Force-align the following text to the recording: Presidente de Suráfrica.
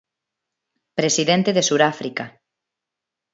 Presidente 0.99 1.49
de 1.53 1.63
Suráfrica. 1.69 2.25